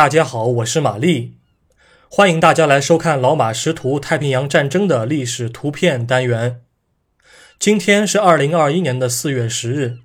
[0.00, 1.34] 大家好，我是玛丽，
[2.08, 6.62] 欢迎大家来收看老马识图太平洋战争的历史图片单元。
[7.58, 9.98] 今天是二零二一年的四月十日，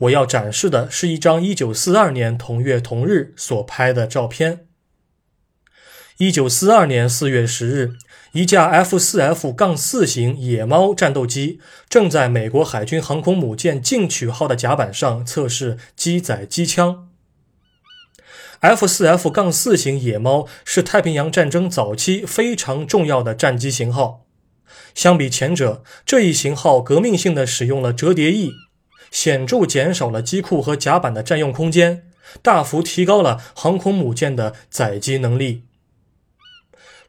[0.00, 4.66] 我要展示的是一张一九四二年同月同日所拍的照片。
[6.16, 7.92] 一九四二年四月十日，
[8.32, 17.10] 一架 F 四 F 杠四型野猫战斗机正在美国海军航空母舰进取号的甲板上测试机载机枪。
[18.64, 24.24] F 四 F 杠四型野猫是太平洋战争早期非常重要的战机型号。
[24.94, 28.52] 相比前者，这一型号革命性的使用了折叠翼，
[29.10, 32.06] 显著减少了机库和甲板的占用空间，
[32.40, 35.64] 大幅提高了航空母舰的载机能力。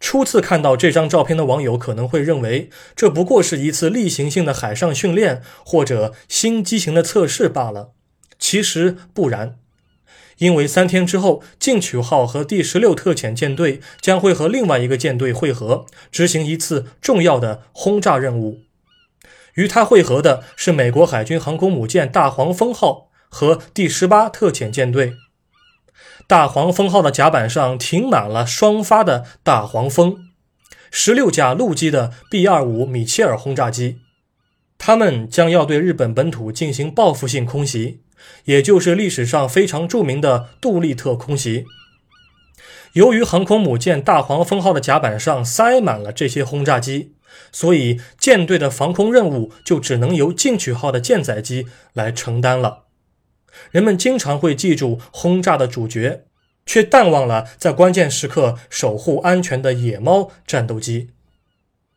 [0.00, 7.92] 初次看到这张照片的网友可能会认为，这不过是一次例行性的海上训练或者新机型的测试罢了。
[8.40, 9.60] 其实不然。
[10.38, 18.60] 因为三天之后，进取号和第十六特遣舰队将会和另外一个舰队会合，执行一次重要的轰炸任务。
[19.54, 25.14] 与它会合的是美国海军航空母舰大黄蜂号和第十八特遣舰队。
[26.26, 30.16] 大黄蜂号的甲板上停满了双发的大黄蜂，
[30.90, 33.98] 十六架陆基的 B 二五米切尔轰炸机，
[34.78, 38.03] 他们将要对日本本土进行报复性空袭。
[38.44, 41.64] 也就是历史上非常著名的杜立特空袭。
[42.94, 47.14] 由于航空母舰大黄蜂号的甲板上塞满了这些轰炸机，
[47.50, 52.84] 所以舰队的防空任务就只能由进取号的舰载机来承担了。
[53.70, 56.24] 人们经常会记住轰炸的主角，
[56.64, 61.10] 却淡忘了在关键时刻守护安全的野猫战斗机。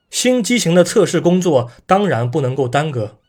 [0.10, 3.20] 新机型的测试工作当然不能够耽搁。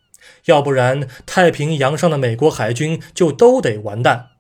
[0.46, 4.30] 要不然，太平洋上的美国海军就都得完蛋。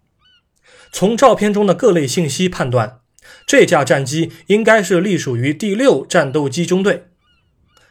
[0.90, 3.00] 从照片中的各类信息判断，
[3.46, 7.04] 这架战机应该是隶属于第六战斗机中队。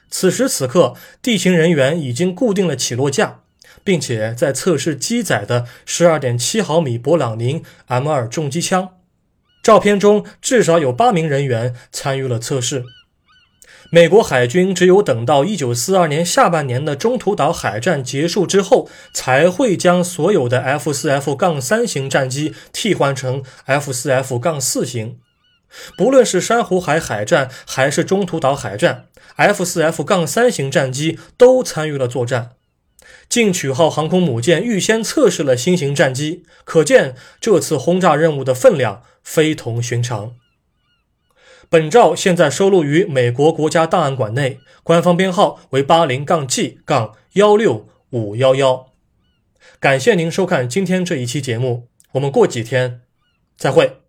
[0.09, 3.41] 此时此刻，地勤人员已经固定了起落架，
[3.84, 8.90] 并且在测试机载的十二点七毫米勃朗宁 M 二重机枪。
[9.62, 12.85] 照片中至少有八名人员参与了测试。
[13.89, 25.19] 美国海军只有等到1942年下半年的中途岛海战结束之后，才会将所有的 F4F 杠3型战机替换成 F4F 杠4型。
[25.97, 29.05] 不论是珊瑚海海战还是中途岛海战
[29.37, 32.51] ，F4F 杠3型战机都参与了作战。
[33.29, 40.33] 进取号航空母舰预先测试了新型战机，可见这次轰炸任务的分量非同寻常。
[41.69, 48.88] 本照现在收录于美国国家档案馆内，官方编号为八零杠 G 杠幺六五幺幺。
[49.79, 53.01] 感谢您收看今天这一期节目，我们过几天
[53.57, 54.06] 再会。